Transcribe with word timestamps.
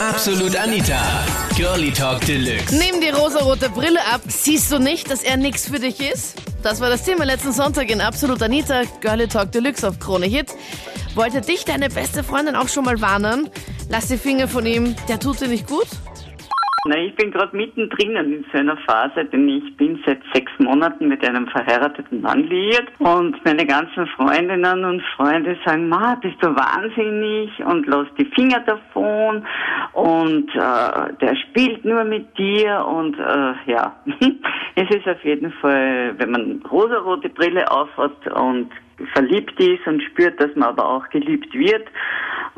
Absolut 0.00 0.54
Anita. 0.54 1.00
Girlie 1.56 1.90
Talk 1.90 2.20
Deluxe. 2.24 2.72
Nimm 2.76 3.00
die 3.00 3.08
rosarote 3.08 3.68
Brille 3.68 3.98
ab. 4.06 4.20
Siehst 4.28 4.70
du 4.70 4.78
nicht, 4.78 5.10
dass 5.10 5.24
er 5.24 5.36
nix 5.36 5.66
für 5.66 5.80
dich 5.80 5.98
ist? 6.00 6.36
Das 6.62 6.80
war 6.80 6.88
das 6.88 7.02
Thema 7.02 7.24
letzten 7.24 7.52
Sonntag 7.52 7.90
in 7.90 8.00
Absolut 8.00 8.40
Anita. 8.40 8.82
Girlie 9.00 9.26
Talk 9.26 9.50
Deluxe 9.50 9.88
auf 9.88 9.98
Krone 9.98 10.26
Hit. 10.26 10.50
Wollte 11.16 11.40
dich 11.40 11.64
deine 11.64 11.88
beste 11.88 12.22
Freundin 12.22 12.54
auch 12.54 12.68
schon 12.68 12.84
mal 12.84 13.00
warnen? 13.00 13.50
Lass 13.88 14.06
die 14.06 14.18
Finger 14.18 14.46
von 14.46 14.66
ihm. 14.66 14.94
Der 15.08 15.18
tut 15.18 15.40
dir 15.40 15.48
nicht 15.48 15.66
gut? 15.66 15.88
Na, 16.88 16.96
ich 16.96 17.14
bin 17.16 17.30
gerade 17.30 17.54
mittendrin 17.54 18.16
in 18.16 18.46
so 18.50 18.58
einer 18.58 18.78
Phase, 18.78 19.26
denn 19.26 19.46
ich 19.46 19.76
bin 19.76 20.02
seit 20.06 20.22
sechs 20.32 20.50
Monaten 20.58 21.08
mit 21.08 21.22
einem 21.22 21.46
verheirateten 21.48 22.22
Mann 22.22 22.44
liiert 22.44 22.88
und 22.98 23.36
meine 23.44 23.66
ganzen 23.66 24.06
Freundinnen 24.16 24.86
und 24.86 25.02
Freunde 25.14 25.58
sagen, 25.66 25.90
Ma, 25.90 26.14
bist 26.14 26.36
du 26.40 26.46
wahnsinnig 26.46 27.50
und 27.62 27.86
lass 27.88 28.06
die 28.18 28.24
Finger 28.34 28.60
davon 28.60 29.44
und 29.92 30.48
äh, 30.54 31.12
der 31.20 31.36
spielt 31.36 31.84
nur 31.84 32.04
mit 32.04 32.38
dir 32.38 32.82
und 32.86 33.18
äh, 33.18 33.70
ja, 33.70 33.94
es 34.74 34.88
ist 34.88 35.06
auf 35.06 35.22
jeden 35.24 35.52
Fall, 35.60 36.14
wenn 36.16 36.30
man 36.30 36.62
rosarote 36.70 37.28
Brille 37.28 37.70
aufhat 37.70 38.26
und 38.34 38.70
verliebt 39.12 39.60
ist 39.60 39.86
und 39.86 40.02
spürt, 40.04 40.40
dass 40.40 40.56
man 40.56 40.70
aber 40.70 40.88
auch 40.88 41.08
geliebt 41.10 41.52
wird 41.52 41.86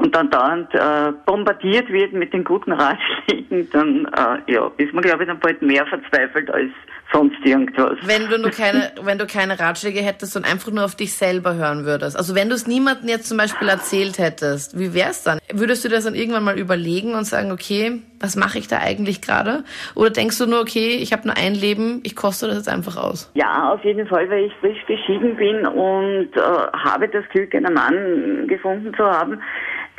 und 0.00 0.14
dann 0.14 0.30
dauernd 0.30 0.74
äh, 0.74 1.12
bombardiert 1.26 1.90
wird 1.90 2.14
mit 2.14 2.32
den 2.32 2.42
guten 2.42 2.72
Ratschlägen, 2.72 3.68
dann 3.70 4.06
äh, 4.06 4.52
ja, 4.52 4.70
ist 4.78 4.94
man 4.94 5.02
glaube 5.02 5.22
ich 5.22 5.28
dann 5.28 5.38
bald 5.38 5.60
mehr 5.60 5.86
verzweifelt 5.86 6.50
als 6.50 6.70
sonst 7.12 7.38
irgendwas. 7.44 7.98
Wenn 8.02 8.28
du 8.28 8.38
nur 8.38 8.50
keine, 8.50 8.92
wenn 9.02 9.18
du 9.18 9.26
keine 9.26 9.58
Ratschläge 9.58 10.00
hättest 10.00 10.36
und 10.36 10.44
einfach 10.44 10.70
nur 10.70 10.84
auf 10.84 10.94
dich 10.94 11.14
selber 11.14 11.54
hören 11.54 11.84
würdest. 11.84 12.16
Also 12.16 12.34
wenn 12.34 12.48
du 12.48 12.54
es 12.54 12.66
niemandem 12.66 13.08
jetzt 13.08 13.28
zum 13.28 13.38
Beispiel 13.38 13.68
erzählt 13.68 14.18
hättest, 14.18 14.78
wie 14.78 14.94
wär's 14.94 15.24
dann? 15.24 15.38
Würdest 15.52 15.84
du 15.84 15.88
das 15.88 16.04
dann 16.04 16.14
irgendwann 16.14 16.44
mal 16.44 16.58
überlegen 16.58 17.14
und 17.14 17.24
sagen, 17.24 17.52
okay, 17.52 18.02
was 18.20 18.36
mache 18.36 18.58
ich 18.58 18.68
da 18.68 18.78
eigentlich 18.78 19.22
gerade? 19.22 19.64
Oder 19.94 20.10
denkst 20.10 20.38
du 20.38 20.46
nur, 20.46 20.60
okay, 20.60 20.98
ich 21.00 21.12
habe 21.12 21.26
nur 21.26 21.36
ein 21.36 21.54
Leben, 21.54 22.00
ich 22.04 22.14
koste 22.14 22.46
das 22.46 22.56
jetzt 22.56 22.68
einfach 22.68 22.96
aus? 22.96 23.30
Ja, 23.34 23.72
auf 23.72 23.84
jeden 23.84 24.06
Fall, 24.06 24.28
weil 24.30 24.44
ich 24.44 24.52
frisch 24.60 24.84
geschieden 24.86 25.36
bin 25.36 25.66
und 25.66 26.30
äh, 26.36 26.40
habe 26.40 27.08
das 27.08 27.24
Glück, 27.30 27.54
einen 27.54 27.74
Mann 27.74 28.46
gefunden 28.46 28.94
zu 28.94 29.04
haben, 29.04 29.40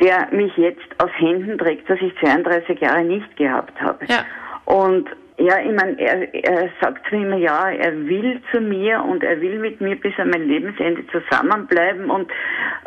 der 0.00 0.28
mich 0.32 0.56
jetzt 0.56 0.80
aus 0.98 1.10
Händen 1.16 1.58
trägt, 1.58 1.88
was 1.88 1.98
ich 2.00 2.12
32 2.20 2.80
Jahre 2.80 3.04
nicht 3.04 3.36
gehabt 3.36 3.80
habe. 3.80 4.04
Ja. 4.06 4.24
Und 4.64 5.08
ja, 5.38 5.58
ich 5.58 5.72
meine, 5.72 5.98
er, 5.98 6.34
er 6.34 6.68
sagt 6.80 7.08
zu 7.08 7.16
mir, 7.16 7.38
ja, 7.38 7.70
er 7.70 7.92
will 8.06 8.40
zu 8.50 8.60
mir 8.60 9.02
und 9.02 9.24
er 9.24 9.40
will 9.40 9.58
mit 9.58 9.80
mir 9.80 9.96
bis 9.96 10.12
an 10.18 10.30
mein 10.30 10.46
Lebensende 10.46 11.04
zusammenbleiben. 11.08 12.10
Und 12.10 12.30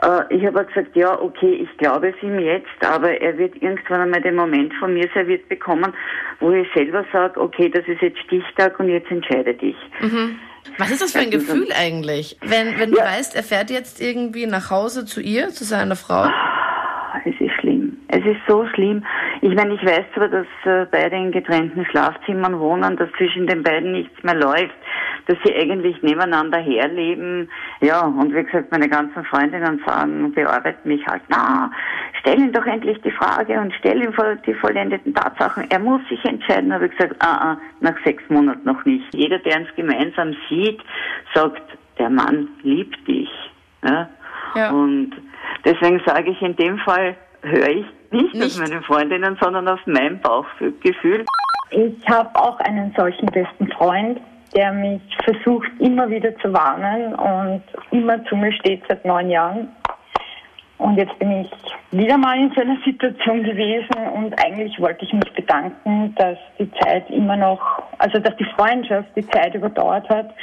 äh, 0.01 0.35
ich 0.35 0.45
habe 0.45 0.65
gesagt, 0.65 0.95
ja, 0.95 1.19
okay, 1.19 1.53
ich 1.63 1.77
glaube 1.77 2.09
es 2.09 2.23
ihm 2.23 2.39
jetzt, 2.39 2.85
aber 2.85 3.19
er 3.19 3.37
wird 3.37 3.55
irgendwann 3.61 4.01
einmal 4.01 4.21
den 4.21 4.35
Moment 4.35 4.73
von 4.75 4.93
mir 4.93 5.09
serviert 5.13 5.49
bekommen, 5.49 5.93
wo 6.39 6.51
ich 6.51 6.67
selber 6.75 7.03
sage, 7.11 7.39
okay, 7.41 7.69
das 7.69 7.87
ist 7.87 8.01
jetzt 8.01 8.19
Stichtag 8.19 8.79
und 8.79 8.89
jetzt 8.89 9.09
entscheide 9.09 9.53
dich. 9.53 9.77
Mhm. 10.01 10.39
Was 10.77 10.91
ist 10.91 11.01
das 11.01 11.11
für 11.11 11.19
ein 11.19 11.31
Gefühl 11.31 11.67
eigentlich? 11.77 12.37
Wenn, 12.41 12.79
wenn 12.79 12.91
du 12.91 12.97
ja. 12.97 13.05
weißt, 13.05 13.35
er 13.35 13.43
fährt 13.43 13.69
jetzt 13.69 14.01
irgendwie 14.01 14.45
nach 14.45 14.71
Hause 14.71 15.05
zu 15.05 15.21
ihr, 15.21 15.49
zu 15.49 15.63
seiner 15.63 15.95
Frau? 15.95 16.27
Es 17.23 17.33
ist 17.39 17.53
schlimm. 17.59 17.97
Es 18.09 18.25
ist 18.25 18.41
so 18.47 18.65
schlimm. 18.73 19.03
Ich 19.45 19.53
meine, 19.53 19.75
ich 19.75 19.85
weiß 19.85 20.05
zwar, 20.15 20.27
dass 20.27 20.47
äh, 20.63 20.87
beide 20.89 21.15
in 21.17 21.31
getrennten 21.31 21.85
Schlafzimmern 21.85 22.59
wohnen, 22.59 22.97
dass 22.97 23.11
zwischen 23.11 23.45
den 23.45 23.61
beiden 23.61 23.91
nichts 23.91 24.23
mehr 24.23 24.33
läuft, 24.33 24.73
dass 25.27 25.37
sie 25.45 25.55
eigentlich 25.55 26.01
nebeneinander 26.01 26.57
herleben. 26.57 27.47
Ja, 27.79 28.07
und 28.07 28.33
wie 28.33 28.43
gesagt, 28.43 28.71
meine 28.71 28.89
ganzen 28.89 29.23
Freundinnen 29.25 29.83
sagen, 29.85 30.33
bearbeiten 30.33 30.87
mich 30.89 31.05
halt, 31.05 31.21
na, 31.27 31.69
stell 32.21 32.39
ihm 32.39 32.53
doch 32.53 32.65
endlich 32.65 32.99
die 33.03 33.11
Frage 33.11 33.59
und 33.59 33.71
stell 33.77 34.01
ihm 34.01 34.15
die 34.47 34.53
vollendeten 34.55 35.13
Tatsachen. 35.13 35.69
Er 35.69 35.77
muss 35.77 36.01
sich 36.09 36.25
entscheiden, 36.25 36.73
habe 36.73 36.87
ich 36.87 36.97
gesagt, 36.97 37.15
ah, 37.19 37.51
ah, 37.51 37.57
nach 37.81 38.03
sechs 38.03 38.23
Monaten 38.29 38.65
noch 38.65 38.83
nicht. 38.85 39.13
Jeder, 39.13 39.37
der 39.37 39.59
uns 39.59 39.69
gemeinsam 39.75 40.35
sieht, 40.49 40.81
sagt, 41.35 41.61
der 41.99 42.09
Mann 42.09 42.47
liebt 42.63 43.07
dich. 43.07 43.29
Ja? 43.83 44.09
ja. 44.55 44.71
Und 44.71 45.11
deswegen 45.63 46.01
sage 46.03 46.31
ich 46.31 46.41
in 46.41 46.55
dem 46.55 46.79
Fall, 46.79 47.15
höre 47.43 47.69
ich 47.69 47.85
nicht, 48.15 48.33
nicht 48.33 48.59
auf 48.59 48.67
meine 48.67 48.81
Freundinnen, 48.83 49.37
sondern 49.41 49.67
auf 49.67 49.79
mein 49.85 50.19
Bauchgefühl. 50.21 51.25
Ich 51.71 52.09
habe 52.09 52.29
auch 52.35 52.59
einen 52.59 52.93
solchen 52.97 53.27
besten 53.27 53.67
Freund, 53.71 54.19
der 54.55 54.71
mich 54.71 55.01
versucht 55.23 55.69
immer 55.79 56.09
wieder 56.09 56.35
zu 56.37 56.53
warnen 56.53 57.15
und 57.15 57.63
immer 57.91 58.23
zu 58.25 58.35
mir 58.35 58.53
steht 58.53 58.83
seit 58.87 59.03
neun 59.05 59.29
Jahren. 59.29 59.69
Und 60.77 60.97
jetzt 60.97 61.17
bin 61.19 61.31
ich 61.31 61.51
wieder 61.91 62.17
mal 62.17 62.37
in 62.37 62.51
so 62.53 62.61
einer 62.61 62.77
Situation 62.83 63.43
gewesen 63.43 63.95
und 64.13 64.33
eigentlich 64.43 64.77
wollte 64.79 65.05
ich 65.05 65.13
mich 65.13 65.31
bedanken, 65.33 66.13
dass 66.15 66.37
die 66.59 66.69
Zeit 66.81 67.09
immer 67.09 67.37
noch, 67.37 67.81
also 67.97 68.19
dass 68.19 68.35
die 68.35 68.47
Freundschaft 68.55 69.07
die 69.15 69.25
Zeit 69.27 69.55
überdauert 69.55 70.07
hat 70.09 70.33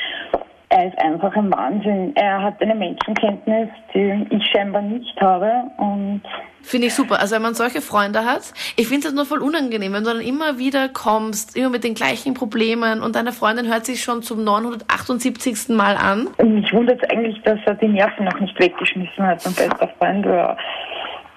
er 0.73 0.89
ist 0.89 0.99
einfach 0.99 1.37
ein 1.37 1.53
Wahnsinn. 1.53 2.13
Er 2.17 2.43
hat 2.43 2.61
eine 2.63 2.75
Menschenkenntnis, 2.75 3.69
die 3.93 4.27
ich 4.31 4.43
scheinbar 4.47 4.81
nicht 4.81 5.21
habe. 5.21 5.51
Und 5.77 6.23
Finde 6.63 6.87
ich 6.87 6.95
super. 6.95 7.21
Also 7.21 7.35
wenn 7.35 7.43
man 7.43 7.53
solche 7.53 7.83
Freunde 7.83 8.25
hat, 8.25 8.55
ich 8.77 8.89
finde 8.89 9.09
es 9.09 9.15
nur 9.15 9.27
voll 9.27 9.43
unangenehm, 9.43 9.93
wenn 9.93 10.05
du 10.05 10.11
dann 10.11 10.23
immer 10.23 10.57
wieder 10.57 10.89
kommst, 10.89 11.57
immer 11.59 11.69
mit 11.69 11.85
den 11.85 11.93
gleichen 11.93 12.33
Problemen 12.33 13.03
und 13.03 13.17
deine 13.17 13.33
Freundin 13.33 13.71
hört 13.71 13.85
sich 13.85 14.03
schon 14.03 14.23
zum 14.23 14.45
978. 14.45 15.77
Mal 15.77 15.97
an. 15.97 16.29
Und 16.39 16.55
mich 16.55 16.73
wundert 16.73 17.03
es 17.03 17.11
eigentlich, 17.11 17.41
dass 17.43 17.59
er 17.67 17.75
die 17.75 17.89
Nerven 17.89 18.25
noch 18.25 18.41
nicht 18.41 18.59
weggeschmissen 18.59 19.27
hat, 19.27 19.45
mein 19.45 19.55
bester 19.55 19.89
Freund. 19.99 20.27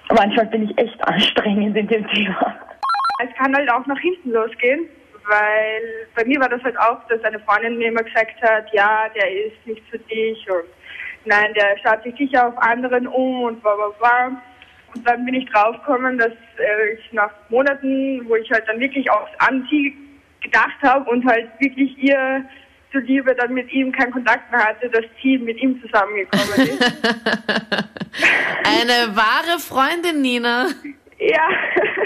Manchmal 0.08 0.46
bin 0.46 0.70
ich 0.70 0.78
echt 0.78 1.06
anstrengend 1.06 1.76
in 1.76 1.88
dem 1.88 2.08
Thema. 2.08 2.54
Es 3.22 3.34
kann 3.36 3.54
halt 3.54 3.70
auch 3.70 3.86
nach 3.86 3.98
hinten 3.98 4.30
losgehen 4.30 4.88
weil 5.28 6.06
bei 6.14 6.24
mir 6.24 6.40
war 6.40 6.48
das 6.48 6.62
halt 6.62 6.78
auch, 6.78 7.06
dass 7.08 7.22
eine 7.24 7.40
Freundin 7.40 7.78
mir 7.78 7.88
immer 7.88 8.02
gesagt 8.02 8.40
hat, 8.42 8.66
ja, 8.72 9.08
der 9.14 9.30
ist 9.30 9.66
nicht 9.66 9.82
für 9.90 9.98
dich 9.98 10.50
und 10.50 10.64
nein, 11.24 11.52
der 11.54 11.76
schaut 11.82 12.02
sich 12.02 12.14
sicher 12.16 12.48
auf 12.48 12.58
anderen 12.58 13.06
um 13.06 13.42
und 13.42 13.62
bla 13.62 13.74
bla 13.74 13.88
bla. 13.98 14.42
Und 14.94 15.06
dann 15.06 15.24
bin 15.24 15.34
ich 15.34 15.48
draufgekommen, 15.50 16.18
dass 16.18 16.32
äh, 16.58 16.94
ich 16.94 17.12
nach 17.12 17.30
Monaten, 17.50 18.26
wo 18.28 18.36
ich 18.36 18.50
halt 18.50 18.64
dann 18.66 18.80
wirklich 18.80 19.10
aufs 19.10 19.30
Anti 19.38 19.96
gedacht 20.40 20.80
habe 20.82 21.10
und 21.10 21.26
halt 21.26 21.48
wirklich 21.58 21.98
ihr 21.98 22.44
zuliebe 22.92 23.34
dann 23.34 23.52
mit 23.52 23.70
ihm 23.72 23.92
keinen 23.92 24.12
Kontakt 24.12 24.50
mehr 24.50 24.64
hatte, 24.64 24.88
dass 24.88 25.04
sie 25.22 25.38
mit 25.38 25.60
ihm 25.60 25.80
zusammengekommen 25.82 26.68
ist. 26.68 26.82
Eine 28.64 29.14
wahre 29.14 29.58
Freundin, 29.58 30.22
Nina. 30.22 30.68
Ja, 31.26 31.48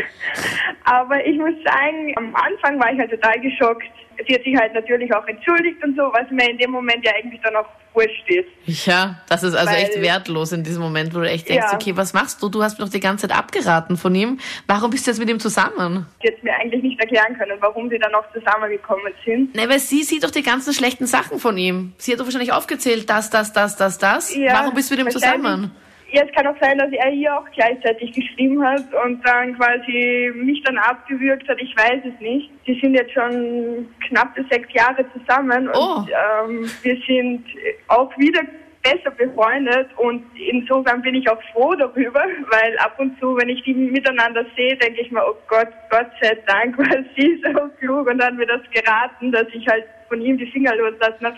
aber 0.84 1.24
ich 1.26 1.36
muss 1.36 1.54
sagen, 1.64 2.14
am 2.16 2.34
Anfang 2.34 2.80
war 2.80 2.92
ich 2.92 2.98
halt 2.98 3.10
total 3.10 3.38
geschockt. 3.40 3.84
Sie 4.26 4.34
hat 4.34 4.44
sich 4.44 4.56
halt 4.56 4.74
natürlich 4.74 5.14
auch 5.14 5.26
entschuldigt 5.26 5.82
und 5.82 5.96
so, 5.96 6.02
was 6.12 6.30
mir 6.30 6.50
in 6.50 6.58
dem 6.58 6.70
Moment 6.70 7.04
ja 7.04 7.12
eigentlich 7.14 7.40
dann 7.42 7.56
auch 7.56 7.66
wurscht 7.94 8.28
ist. 8.28 8.86
Ja, 8.86 9.20
das 9.28 9.42
ist 9.42 9.54
also 9.54 9.72
Weil, 9.72 9.82
echt 9.82 10.00
wertlos 10.00 10.52
in 10.52 10.62
diesem 10.62 10.82
Moment, 10.82 11.14
wo 11.14 11.20
du 11.20 11.28
echt 11.28 11.48
denkst, 11.48 11.66
ja. 11.70 11.74
okay, 11.74 11.96
was 11.96 12.12
machst 12.12 12.42
du? 12.42 12.48
Du 12.48 12.62
hast 12.62 12.78
mir 12.78 12.84
doch 12.84 12.92
die 12.92 13.00
ganze 13.00 13.28
Zeit 13.28 13.36
abgeraten 13.36 13.96
von 13.96 14.14
ihm. 14.14 14.38
Warum 14.66 14.90
bist 14.90 15.06
du 15.06 15.10
jetzt 15.10 15.18
mit 15.18 15.28
ihm 15.30 15.40
zusammen? 15.40 16.06
Sie 16.22 16.28
hat 16.28 16.42
mir 16.42 16.54
eigentlich 16.54 16.82
nicht 16.82 17.00
erklären 17.00 17.36
können, 17.36 17.56
warum 17.60 17.88
sie 17.88 17.98
dann 17.98 18.12
noch 18.12 18.24
zusammengekommen 18.32 19.12
sind. 19.24 19.54
Ne, 19.54 19.68
weil 19.68 19.78
sie 19.78 20.02
sieht 20.02 20.22
doch 20.24 20.30
die 20.30 20.42
ganzen 20.42 20.74
schlechten 20.74 21.06
Sachen 21.06 21.38
von 21.38 21.56
ihm. 21.56 21.94
Sie 21.96 22.12
hat 22.12 22.20
doch 22.20 22.26
wahrscheinlich 22.26 22.52
aufgezählt, 22.52 23.08
das, 23.08 23.30
das, 23.30 23.52
das, 23.52 23.76
das, 23.76 23.98
das. 23.98 24.34
Ja, 24.34 24.52
warum 24.52 24.74
bist 24.74 24.90
du 24.90 24.96
mit 24.96 25.06
ihm 25.06 25.10
zusammen? 25.10 25.72
Ja, 26.12 26.24
es 26.24 26.32
kann 26.32 26.46
auch 26.46 26.60
sein, 26.60 26.78
dass 26.78 26.90
er 26.90 27.12
ihr 27.12 27.36
auch 27.36 27.48
gleichzeitig 27.54 28.12
geschrieben 28.12 28.64
hat 28.64 28.84
und 29.04 29.24
dann 29.26 29.56
quasi 29.56 30.32
mich 30.34 30.62
dann 30.64 30.76
abgewürgt 30.78 31.48
hat. 31.48 31.60
Ich 31.60 31.76
weiß 31.76 32.02
es 32.04 32.20
nicht. 32.20 32.50
Sie 32.66 32.78
sind 32.80 32.94
jetzt 32.94 33.12
schon 33.12 33.88
knappe 34.08 34.44
sechs 34.50 34.72
Jahre 34.72 35.04
zusammen 35.12 35.68
oh. 35.72 35.98
und 35.98 36.08
ähm, 36.08 36.70
wir 36.82 36.96
sind 37.06 37.44
auch 37.88 38.16
wieder 38.18 38.42
besser 38.82 39.10
befreundet 39.10 39.88
und 39.98 40.24
insofern 40.36 41.02
bin 41.02 41.14
ich 41.14 41.28
auch 41.28 41.40
froh 41.52 41.74
darüber, 41.74 42.24
weil 42.50 42.78
ab 42.78 42.98
und 42.98 43.18
zu, 43.20 43.36
wenn 43.36 43.48
ich 43.48 43.62
die 43.62 43.74
miteinander 43.74 44.44
sehe, 44.56 44.76
denke 44.76 45.02
ich 45.02 45.10
mir, 45.10 45.22
oh 45.22 45.36
Gott, 45.48 45.68
Gott 45.90 46.10
sei 46.20 46.36
Dank 46.46 46.78
war 46.78 47.04
sie 47.16 47.42
so 47.44 47.68
klug 47.78 48.08
und 48.08 48.18
dann 48.18 48.36
mir 48.36 48.46
das 48.46 48.62
geraten, 48.72 49.32
dass 49.32 49.46
ich 49.52 49.66
halt 49.68 49.84
von 50.08 50.20
ihm 50.20 50.38
die 50.38 50.50
Finger 50.50 50.74
loslassen 50.74 51.26
habe. 51.26 51.36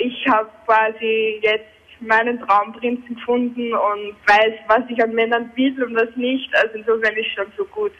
Ich 0.00 0.26
habe 0.28 0.48
quasi 0.66 1.40
jetzt 1.42 1.66
meinen 2.02 2.40
Traumprinzen 2.40 3.16
gefunden 3.16 3.72
und 3.72 4.14
weiß, 4.26 4.54
was 4.68 4.82
ich 4.88 5.02
an 5.02 5.14
Männern 5.14 5.50
will 5.54 5.82
und 5.82 5.94
was 5.94 6.14
nicht. 6.16 6.54
Also 6.56 6.78
insofern 6.78 7.16
ist 7.16 7.32
schon 7.32 7.46
so 7.56 7.64
gut. 7.66 7.92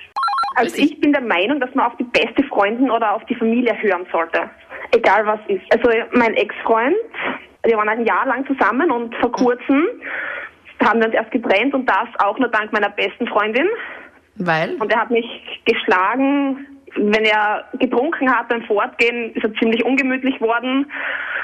Also 0.56 0.76
ich 0.76 1.00
bin 1.00 1.12
der 1.12 1.22
Meinung, 1.22 1.60
dass 1.60 1.74
man 1.74 1.86
auf 1.86 1.96
die 1.96 2.04
beste 2.04 2.42
Freundin 2.44 2.90
oder 2.90 3.14
auf 3.14 3.24
die 3.26 3.34
Familie 3.34 3.74
hören 3.80 4.06
sollte. 4.12 4.50
Egal 4.94 5.24
was 5.26 5.40
ist. 5.48 5.64
Also 5.72 5.90
mein 6.12 6.34
Ex-Freund, 6.34 6.96
wir 7.64 7.76
waren 7.76 7.88
ein 7.88 8.04
Jahr 8.04 8.26
lang 8.26 8.46
zusammen 8.46 8.90
und 8.90 9.14
vor 9.16 9.32
kurzem 9.32 9.86
haben 10.84 11.00
wir 11.00 11.06
uns 11.06 11.14
erst 11.14 11.30
getrennt 11.30 11.74
und 11.74 11.86
das 11.86 12.08
auch 12.18 12.38
nur 12.38 12.48
dank 12.48 12.72
meiner 12.72 12.90
besten 12.90 13.26
Freundin. 13.28 13.68
Weil? 14.36 14.74
Und 14.76 14.92
er 14.92 15.00
hat 15.00 15.10
mich 15.10 15.26
geschlagen. 15.64 16.66
Wenn 16.94 17.24
er 17.24 17.64
getrunken 17.78 18.30
hat 18.30 18.48
beim 18.48 18.62
Fortgehen, 18.64 19.32
ist 19.34 19.44
er 19.44 19.54
ziemlich 19.54 19.82
ungemütlich 19.84 20.38
worden. 20.42 20.90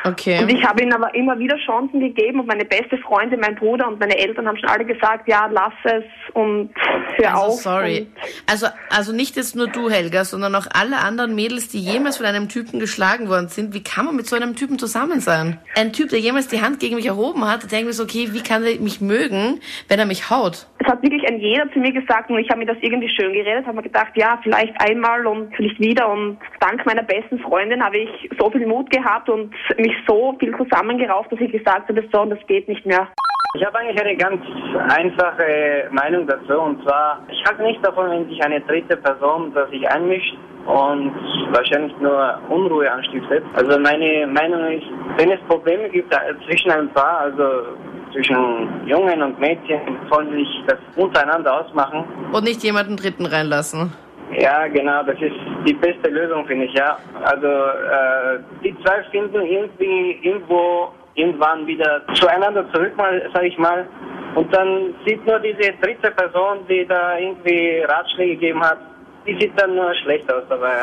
Okay. 0.05 0.43
Und 0.43 0.49
ich 0.51 0.65
habe 0.65 0.83
ihm 0.83 0.93
aber 0.93 1.15
immer 1.15 1.39
wieder 1.39 1.57
Chancen 1.59 2.01
gegeben 2.01 2.41
und 2.41 2.47
meine 2.47 2.65
beste 2.65 2.99
Freundin, 2.99 3.41
mein 3.41 3.55
Bruder 3.55 3.89
und 3.89 3.99
meine 4.01 4.17
Eltern 4.17 4.47
haben 4.47 4.57
schon 4.57 4.69
alle 4.69 4.85
gesagt, 4.85 5.29
ja, 5.29 5.49
lass 5.51 5.73
es 5.85 6.05
und 6.35 6.71
hör 7.17 7.31
Also 7.35 7.47
auf. 7.47 7.61
sorry. 7.61 8.07
Also, 8.51 8.67
also 8.91 9.13
nicht 9.13 9.37
jetzt 9.37 9.57
nur 9.57 9.69
du, 9.69 9.91
Helga, 9.91 10.25
sondern 10.25 10.55
auch 10.55 10.67
alle 10.73 10.99
anderen 10.99 11.35
Mädels, 11.35 11.69
die 11.69 11.81
jemals 11.81 12.19
von 12.19 12.27
einem 12.27 12.49
Typen 12.49 12.81
geschlagen 12.81 13.29
worden 13.29 13.49
sind. 13.49 13.75
Wie 13.75 13.83
kann 13.83 14.07
man 14.07 14.17
mit 14.17 14.27
so 14.27 14.37
einem 14.37 14.57
Typen 14.57 14.79
zusammen 14.79 15.21
sein? 15.21 15.59
Ein 15.77 15.93
Typ, 15.93 16.11
der 16.11 16.21
jemals 16.21 16.49
die 16.49 16.63
Hand 16.63 16.81
gegen 16.81 16.97
mich 16.97 17.07
erhoben 17.07 17.47
hat, 17.47 17.63
denke 17.63 17.77
ich 17.77 17.85
mir 17.87 17.93
so, 17.93 18.05
okay, 18.05 18.29
wie 18.33 18.43
kann 18.43 18.65
er 18.65 18.79
mich 18.81 19.01
mögen, 19.01 19.61
wenn 19.89 19.99
er 19.99 20.07
mich 20.07 20.31
haut? 20.31 20.67
es 20.89 20.93
hat 20.93 21.03
wirklich 21.03 21.27
ein 21.29 21.39
jeder 21.39 21.71
zu 21.73 21.79
mir 21.81 21.93
gesagt 21.93 22.31
und 22.31 22.39
ich 22.39 22.49
habe 22.49 22.61
mir 22.61 22.67
das 22.67 22.79
irgendwie 22.81 23.11
schön 23.11 23.33
geredet, 23.33 23.67
habe 23.67 23.77
mir 23.77 23.83
gedacht, 23.83 24.13
ja, 24.15 24.39
vielleicht 24.43 24.73
einmal 24.81 25.27
und 25.27 25.55
vielleicht 25.55 25.79
wieder 25.79 26.09
und 26.09 26.39
dank 26.61 26.85
meiner 26.87 27.03
besten 27.03 27.39
Freundin 27.41 27.83
habe 27.85 27.99
ich 27.99 28.31
so 28.39 28.51
viel 28.51 28.67
Mut 28.67 28.91
gehabt 28.91 29.29
und 29.29 29.53
mich 29.77 29.88
so 30.07 30.35
viel 30.39 30.57
zusammengerauft, 30.57 31.33
dass 31.33 31.41
ich 31.41 31.53
gesagt 31.53 31.89
habe, 31.89 32.03
so, 32.13 32.25
das 32.25 32.39
geht 32.47 32.69
nicht 32.69 32.85
mehr. 32.87 33.09
Ich 33.55 33.65
habe 33.65 33.79
eigentlich 33.79 34.01
eine 34.01 34.17
ganz 34.17 34.43
einfache 34.91 35.89
Meinung 35.91 36.27
dazu 36.27 36.61
und 36.61 36.83
zwar, 36.83 37.23
ich 37.31 37.43
halte 37.49 37.63
nicht 37.63 37.85
davon, 37.85 38.11
wenn 38.11 38.29
sich 38.29 38.43
eine 38.45 38.61
dritte 38.61 38.97
Person 38.99 39.53
da 39.55 39.67
sich 39.69 39.89
einmischt 39.89 40.37
und 40.67 41.15
wahrscheinlich 41.51 41.97
nur 41.99 42.39
Unruhe 42.51 42.93
anstiftet. 42.93 43.43
Also 43.55 43.79
meine 43.81 44.27
Meinung 44.27 44.67
ist, 44.71 44.87
wenn 45.17 45.31
es 45.31 45.41
Probleme 45.49 45.89
gibt 45.89 46.13
äh, 46.15 46.35
zwischen 46.47 46.71
einem 46.71 46.91
Paar, 46.91 47.21
also 47.21 47.43
zwischen 48.13 48.87
Jungen 48.87 49.23
und 49.23 49.41
Mädchen, 49.41 49.81
sollen 50.11 50.31
sie 50.31 50.39
sich 50.39 50.65
das 50.67 50.79
untereinander 50.97 51.61
ausmachen. 51.61 52.05
Und 52.33 52.45
nicht 52.45 52.63
jemanden 52.63 52.97
Dritten 52.97 53.25
reinlassen. 53.25 53.93
Ja, 54.37 54.67
genau, 54.69 55.03
das 55.05 55.17
ist 55.23 55.33
die 55.67 55.75
beste 55.75 56.09
Lösung, 56.09 56.47
finde 56.47 56.67
ich, 56.67 56.75
ja. 56.75 56.99
Also 57.25 57.47
äh, 57.47 58.41
die 58.63 58.77
zwei 58.85 59.03
finden 59.11 59.43
irgendwie 59.43 60.19
irgendwo 60.23 60.93
irgendwann 61.15 61.67
wieder 61.67 62.03
zueinander 62.15 62.65
zurück, 62.73 62.97
mal, 62.97 63.29
sag 63.35 63.43
ich 63.45 63.59
mal. 63.59 63.87
Und 64.35 64.55
dann 64.55 64.95
sieht 65.07 65.25
nur 65.27 65.41
diese 65.41 65.73
dritte 65.83 66.11
Person, 66.13 66.59
die 66.69 66.87
da 66.87 67.19
irgendwie 67.19 67.81
Ratschläge 67.81 68.35
gegeben 68.35 68.63
hat, 68.63 68.79
die 69.27 69.37
sieht 69.41 69.53
dann 69.61 69.75
nur 69.75 69.95
schlecht 69.97 70.33
aus 70.33 70.45
dabei. 70.49 70.81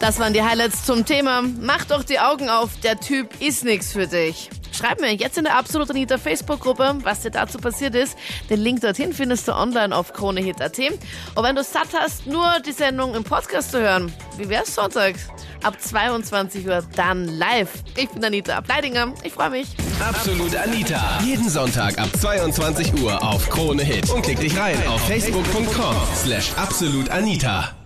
Das 0.00 0.18
waren 0.20 0.32
die 0.32 0.42
Highlights 0.42 0.84
zum 0.84 1.04
Thema. 1.04 1.42
Mach 1.60 1.84
doch 1.84 2.02
die 2.04 2.18
Augen 2.18 2.48
auf, 2.48 2.70
der 2.82 2.96
Typ 2.96 3.28
ist 3.40 3.64
nix 3.64 3.92
für 3.92 4.06
dich. 4.06 4.50
Schreib 4.80 4.98
mir 5.00 5.12
jetzt 5.12 5.36
in 5.36 5.44
der 5.44 5.56
Absolut 5.56 5.90
Anita 5.90 6.16
Facebook-Gruppe, 6.16 7.00
was 7.02 7.20
dir 7.20 7.30
dazu 7.30 7.58
passiert 7.58 7.94
ist. 7.94 8.16
Den 8.48 8.60
Link 8.60 8.80
dorthin 8.80 9.12
findest 9.12 9.46
du 9.46 9.52
online 9.52 9.94
auf 9.94 10.14
kronehit.at. 10.14 10.78
Und 10.78 11.44
wenn 11.44 11.54
du 11.54 11.62
satt 11.62 11.88
hast, 11.92 12.26
nur 12.26 12.60
die 12.64 12.72
Sendung 12.72 13.14
im 13.14 13.22
Podcast 13.22 13.72
zu 13.72 13.80
hören, 13.80 14.10
wie 14.38 14.48
wär's 14.48 14.74
sonntags? 14.74 15.28
Ab 15.62 15.76
22 15.78 16.66
Uhr 16.66 16.82
dann 16.96 17.28
live. 17.28 17.68
Ich 17.94 18.08
bin 18.08 18.24
Anita 18.24 18.56
Ableidinger. 18.56 19.12
Ich 19.22 19.34
freue 19.34 19.50
mich. 19.50 19.68
Absolut 20.00 20.56
Anita. 20.56 21.20
Jeden 21.22 21.50
Sonntag 21.50 21.98
ab 21.98 22.08
22 22.18 23.02
Uhr 23.02 23.22
auf 23.22 23.50
Krone 23.50 23.82
Hit. 23.82 24.08
Und 24.08 24.22
klick 24.22 24.40
dich 24.40 24.56
rein 24.56 24.78
auf 24.86 25.06
facebook.com 25.06 25.94
slash 26.14 26.52
absolutanita. 26.56 27.79